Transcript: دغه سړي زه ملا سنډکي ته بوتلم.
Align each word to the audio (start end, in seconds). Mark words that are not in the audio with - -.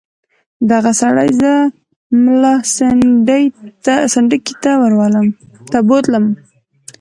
دغه 0.71 0.91
سړي 1.01 1.29
زه 1.41 1.51
ملا 2.23 2.55
سنډکي 4.13 4.55
ته 5.71 5.79
بوتلم. 5.87 6.25